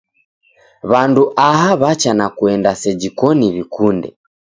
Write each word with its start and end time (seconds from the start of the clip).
W'andu 0.91 1.23
aha 1.47 1.69
w'acha 1.81 2.11
na 2.19 2.27
kuenda 2.37 2.71
seji 2.81 3.09
koni 3.19 3.47
w'ikunde. 3.53 4.09